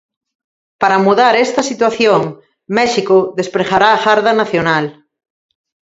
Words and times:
Para 0.81 0.97
mudar 1.05 1.33
esta 1.45 1.61
situación, 1.71 2.21
México 2.79 3.15
despregará 3.39 3.89
a 3.93 4.01
Garda 4.05 4.33
Nacional. 4.41 4.85